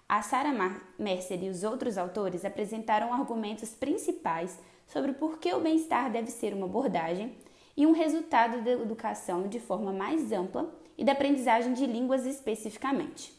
A 0.08 0.22
Sarah 0.22 0.80
Mercer 0.98 1.42
e 1.42 1.50
os 1.50 1.62
outros 1.62 1.98
autores 1.98 2.46
apresentaram 2.46 3.12
argumentos 3.12 3.74
principais 3.74 4.58
sobre 4.86 5.12
por 5.12 5.38
que 5.38 5.52
o 5.52 5.60
bem-estar 5.60 6.10
deve 6.10 6.30
ser 6.30 6.54
uma 6.54 6.64
abordagem 6.64 7.36
e 7.76 7.86
um 7.86 7.92
resultado 7.92 8.64
da 8.64 8.70
educação 8.70 9.48
de 9.48 9.60
forma 9.60 9.92
mais 9.92 10.32
ampla 10.32 10.74
e 10.96 11.04
da 11.04 11.12
aprendizagem 11.12 11.74
de 11.74 11.84
línguas 11.84 12.24
especificamente. 12.24 13.38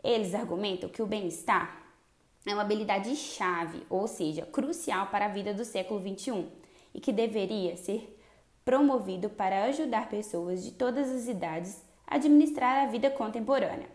Eles 0.00 0.32
argumentam 0.32 0.88
que 0.88 1.02
o 1.02 1.06
bem-estar 1.06 1.90
é 2.46 2.52
uma 2.52 2.62
habilidade 2.62 3.16
chave, 3.16 3.84
ou 3.90 4.06
seja, 4.06 4.46
crucial 4.46 5.08
para 5.08 5.24
a 5.24 5.30
vida 5.30 5.52
do 5.52 5.64
século 5.64 6.00
XXI 6.00 6.46
e 6.94 7.00
que 7.00 7.12
deveria 7.12 7.76
ser 7.76 8.16
promovido 8.64 9.28
para 9.28 9.64
ajudar 9.64 10.08
pessoas 10.08 10.64
de 10.64 10.70
todas 10.70 11.10
as 11.10 11.26
idades 11.26 11.84
administrar 12.06 12.84
a 12.84 12.86
vida 12.86 13.10
contemporânea. 13.10 13.88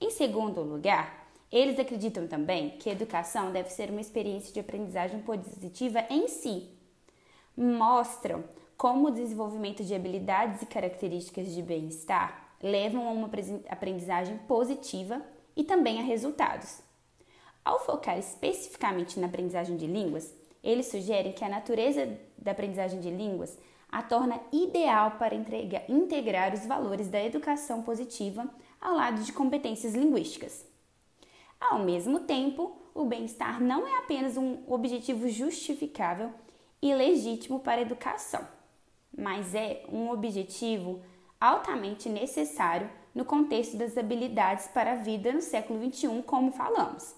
Em 0.00 0.10
segundo 0.10 0.62
lugar, 0.62 1.28
eles 1.50 1.78
acreditam 1.78 2.26
também 2.26 2.70
que 2.70 2.88
a 2.88 2.92
educação 2.92 3.52
deve 3.52 3.68
ser 3.68 3.90
uma 3.90 4.00
experiência 4.00 4.52
de 4.52 4.60
aprendizagem 4.60 5.20
positiva 5.20 6.04
em 6.08 6.26
si. 6.28 6.70
Mostram 7.56 8.42
como 8.76 9.08
o 9.08 9.10
desenvolvimento 9.10 9.84
de 9.84 9.94
habilidades 9.94 10.62
e 10.62 10.66
características 10.66 11.54
de 11.54 11.62
bem-estar 11.62 12.56
levam 12.62 13.06
a 13.06 13.10
uma 13.10 13.30
aprendizagem 13.68 14.38
positiva 14.48 15.20
e 15.54 15.62
também 15.62 16.00
a 16.00 16.02
resultados. 16.02 16.80
Ao 17.64 17.78
focar 17.84 18.18
especificamente 18.18 19.20
na 19.20 19.26
aprendizagem 19.26 19.76
de 19.76 19.86
línguas, 19.86 20.34
eles 20.62 20.86
sugerem 20.86 21.32
que 21.32 21.44
a 21.44 21.48
natureza 21.48 22.18
da 22.38 22.52
aprendizagem 22.52 23.00
de 23.00 23.10
línguas 23.10 23.58
a 23.92 24.02
torna 24.02 24.40
ideal 24.50 25.12
para 25.12 25.34
integrar 25.86 26.54
os 26.54 26.64
valores 26.64 27.08
da 27.08 27.22
educação 27.22 27.82
positiva 27.82 28.48
ao 28.80 28.96
lado 28.96 29.22
de 29.22 29.32
competências 29.32 29.94
linguísticas. 29.94 30.66
Ao 31.60 31.78
mesmo 31.78 32.20
tempo, 32.20 32.74
o 32.94 33.04
bem-estar 33.04 33.62
não 33.62 33.86
é 33.86 33.98
apenas 33.98 34.38
um 34.38 34.62
objetivo 34.66 35.28
justificável 35.28 36.32
e 36.80 36.94
legítimo 36.94 37.60
para 37.60 37.80
a 37.80 37.82
educação, 37.82 38.48
mas 39.16 39.54
é 39.54 39.84
um 39.92 40.10
objetivo 40.10 41.02
altamente 41.38 42.08
necessário 42.08 42.90
no 43.14 43.26
contexto 43.26 43.76
das 43.76 43.96
habilidades 43.98 44.68
para 44.68 44.92
a 44.92 44.96
vida 44.96 45.32
no 45.32 45.42
século 45.42 45.84
XXI, 45.84 46.22
como 46.22 46.50
falamos. 46.50 47.14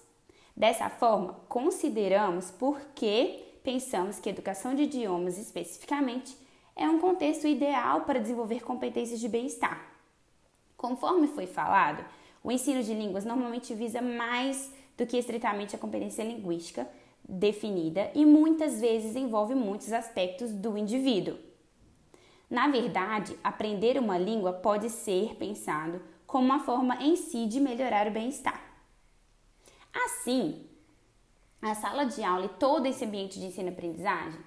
Dessa 0.55 0.89
forma, 0.89 1.39
consideramos 1.47 2.51
por 2.51 2.79
que 2.93 3.43
pensamos 3.63 4.19
que 4.19 4.29
a 4.29 4.31
educação 4.31 4.75
de 4.75 4.83
idiomas 4.83 5.37
especificamente 5.37 6.44
é 6.75 6.87
um 6.87 6.99
contexto 6.99 7.47
ideal 7.47 8.01
para 8.01 8.19
desenvolver 8.19 8.63
competências 8.63 9.19
de 9.19 9.29
bem-estar. 9.29 9.93
Conforme 10.75 11.27
foi 11.27 11.47
falado, 11.47 12.05
o 12.43 12.51
ensino 12.51 12.83
de 12.83 12.93
línguas 12.93 13.23
normalmente 13.23 13.73
visa 13.73 14.01
mais 14.01 14.71
do 14.97 15.05
que 15.05 15.17
estritamente 15.17 15.75
a 15.75 15.79
competência 15.79 16.23
linguística 16.23 16.87
definida 17.27 18.11
e 18.13 18.25
muitas 18.25 18.79
vezes 18.79 19.15
envolve 19.15 19.55
muitos 19.55 19.91
aspectos 19.91 20.51
do 20.51 20.77
indivíduo. 20.77 21.37
Na 22.49 22.67
verdade, 22.67 23.37
aprender 23.43 23.97
uma 23.97 24.17
língua 24.17 24.53
pode 24.53 24.89
ser 24.89 25.35
pensado 25.35 26.01
como 26.27 26.45
uma 26.45 26.59
forma 26.59 27.01
em 27.01 27.15
si 27.15 27.47
de 27.47 27.59
melhorar 27.59 28.07
o 28.07 28.11
bem-estar. 28.11 28.61
Assim, 29.91 30.67
a 31.61 31.73
sala 31.73 32.05
de 32.05 32.23
aula 32.23 32.45
e 32.45 32.49
todo 32.59 32.85
esse 32.85 33.03
ambiente 33.03 33.39
de 33.39 33.47
ensino-aprendizagem 33.47 34.39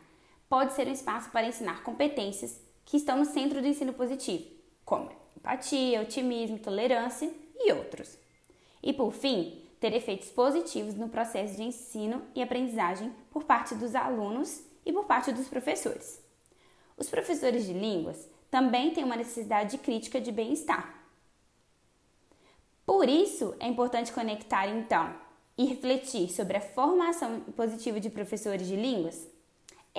pode 0.48 0.72
ser 0.72 0.88
um 0.88 0.92
espaço 0.92 1.30
para 1.30 1.46
ensinar 1.46 1.82
competências 1.82 2.60
que 2.84 2.96
estão 2.96 3.18
no 3.18 3.24
centro 3.24 3.60
do 3.60 3.66
ensino 3.66 3.92
positivo, 3.92 4.44
como 4.84 5.10
empatia, 5.36 6.00
otimismo, 6.00 6.58
tolerância 6.58 7.30
e 7.56 7.72
outros. 7.72 8.18
E 8.82 8.92
por 8.92 9.12
fim, 9.12 9.62
ter 9.78 9.92
efeitos 9.92 10.30
positivos 10.30 10.94
no 10.94 11.08
processo 11.08 11.56
de 11.56 11.62
ensino 11.62 12.22
e 12.34 12.42
aprendizagem 12.42 13.12
por 13.30 13.44
parte 13.44 13.74
dos 13.74 13.94
alunos 13.94 14.62
e 14.84 14.92
por 14.92 15.04
parte 15.04 15.32
dos 15.32 15.48
professores. 15.48 16.22
Os 16.96 17.08
professores 17.08 17.64
de 17.66 17.72
línguas 17.72 18.28
também 18.50 18.90
têm 18.92 19.04
uma 19.04 19.16
necessidade 19.16 19.72
de 19.72 19.78
crítica 19.78 20.20
de 20.20 20.32
bem-estar. 20.32 20.94
Por 22.84 23.08
isso, 23.08 23.54
é 23.60 23.68
importante 23.68 24.12
conectar 24.12 24.66
então 24.66 25.14
e 25.56 25.66
refletir 25.66 26.32
sobre 26.32 26.56
a 26.56 26.60
formação 26.60 27.40
positiva 27.54 28.00
de 28.00 28.08
professores 28.08 28.66
de 28.66 28.76
línguas? 28.76 29.28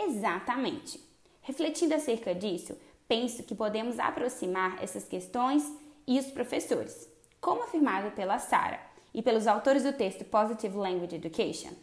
Exatamente. 0.02 1.00
Refletindo 1.42 1.94
acerca 1.94 2.34
disso, 2.34 2.78
penso 3.08 3.44
que 3.44 3.54
podemos 3.54 4.00
aproximar 4.00 4.82
essas 4.82 5.06
questões 5.06 5.64
e 6.08 6.18
os 6.18 6.28
professores. 6.28 7.10
Como 7.42 7.64
afirmado 7.64 8.12
pela 8.12 8.40
Sara 8.40 8.80
e 9.14 9.22
pelos 9.22 9.46
autores 9.46 9.84
do 9.84 9.92
texto 9.92 10.24
Positive 10.24 10.78
Language 10.78 11.16
Education, 11.16 11.74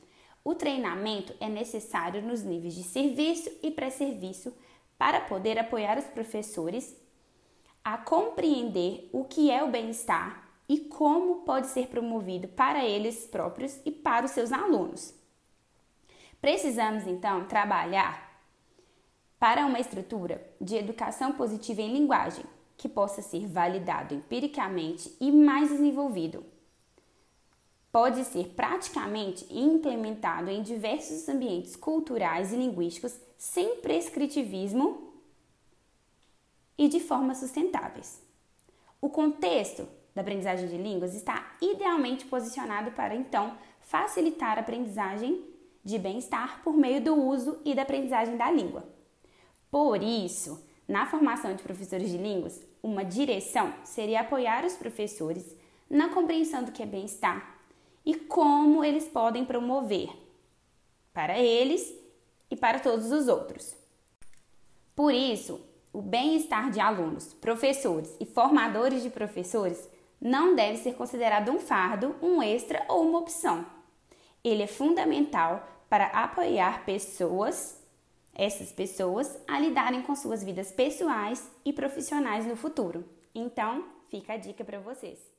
o 0.43 0.55
treinamento 0.55 1.35
é 1.41 1.49
necessário 1.49 2.23
nos 2.23 2.43
níveis 2.43 2.75
de 2.75 2.85
serviço 2.85 3.51
e 3.63 3.71
pré-serviço 3.71 4.55
para 4.97 5.21
poder 5.21 5.59
apoiar 5.59 5.99
os 5.99 6.07
professores 6.07 6.97
a 7.85 7.99
compreender 7.99 9.11
o 9.13 9.25
que 9.25 9.51
é 9.51 9.63
o 9.63 9.71
bem-estar 9.71 10.49
e 10.69 10.79
como 10.79 11.43
pode 11.43 11.67
ser 11.69 11.89
promovido 11.89 12.49
para 12.49 12.85
eles 12.85 13.27
próprios 13.27 13.79
e 13.85 13.91
para 13.91 14.25
os 14.25 14.33
seus 14.33 14.53
alunos. 14.53 15.15
Precisamos 16.41 17.07
então 17.07 17.47
trabalhar 17.47 18.27
para 19.39 19.67
uma 19.67 19.81
estrutura 19.81 20.45
de 20.61 20.77
educação 20.77 21.33
positiva 21.33 21.83
em 21.83 21.93
linguagem 21.93 22.45
que 22.77 22.89
possa 22.89 23.23
ser 23.23 23.47
validado 23.47 24.15
empiricamente 24.15 25.15
e 25.21 25.31
mais 25.33 25.71
desenvolvido. 25.71 26.45
Pode 27.91 28.25
ser 28.25 28.49
praticamente 28.49 29.47
implementado 29.51 30.51
em 30.51 30.63
diversos 30.63 31.27
ambientes 31.29 31.75
culturais 31.75 32.53
e 32.53 32.57
linguísticos 32.57 33.19
sem 33.39 33.77
prescritivismo 33.77 35.15
e 36.77 36.89
de 36.89 37.01
formas 37.01 37.39
sustentáveis. 37.39 38.23
O 39.01 39.09
contexto 39.09 39.89
da 40.15 40.21
aprendizagem 40.21 40.69
de 40.69 40.77
línguas 40.77 41.15
está 41.15 41.57
idealmente 41.61 42.27
posicionado 42.27 42.91
para 42.93 43.15
então 43.15 43.57
facilitar 43.81 44.59
a 44.59 44.61
aprendizagem 44.61 45.43
de 45.87 46.01
bem-estar 46.01 46.63
por 46.65 46.77
meio 46.77 47.01
do 47.01 47.15
uso 47.15 47.61
e 47.65 47.73
da 47.73 47.83
aprendizagem 47.83 48.37
da 48.37 48.51
língua. 48.51 48.83
Por 49.71 50.03
isso, 50.03 50.61
na 50.89 51.07
formação 51.07 51.55
de 51.55 51.63
professores 51.63 52.11
de 52.11 52.19
línguas, 52.19 52.61
uma 52.83 53.05
direção 53.05 53.73
seria 53.85 54.23
apoiar 54.23 54.65
os 54.65 54.75
professores 54.75 55.55
na 55.89 56.09
compreensão 56.09 56.65
do 56.65 56.73
que 56.73 56.83
é 56.83 56.87
bem-estar 56.87 57.57
e 58.05 58.17
como 58.17 58.83
eles 58.83 59.05
podem 59.05 59.45
promover 59.45 60.11
para 61.15 61.39
eles 61.39 61.95
e 62.51 62.57
para 62.57 62.81
todos 62.81 63.13
os 63.13 63.29
outros. 63.29 63.77
Por 64.93 65.15
isso, 65.15 65.61
o 65.93 66.03
bem-estar 66.03 66.69
de 66.73 66.81
alunos, 66.81 67.33
professores 67.35 68.17
e 68.19 68.27
formadores 68.27 69.05
de 69.05 69.11
professores 69.11 69.89
não 70.21 70.57
deve 70.57 70.79
ser 70.79 70.95
considerado 70.95 71.53
um 71.53 71.61
fardo, 71.61 72.17
um 72.21 72.43
extra 72.43 72.85
ou 72.89 73.09
uma 73.09 73.21
opção. 73.21 73.65
Ele 74.43 74.65
é 74.65 74.67
fundamental 74.67 75.76
para 75.89 76.07
apoiar 76.07 76.85
pessoas 76.85 77.77
essas 78.37 78.71
pessoas 78.71 79.39
a 79.49 79.59
lidarem 79.59 80.03
com 80.03 80.15
suas 80.15 80.45
vidas 80.45 80.71
pessoais 80.71 81.51
e 81.65 81.73
profissionais 81.73 82.45
no 82.45 82.55
futuro. 82.55 83.03
Então, 83.35 83.85
fica 84.11 84.35
a 84.35 84.37
dica 84.37 84.63
para 84.63 84.79
vocês. 84.79 85.36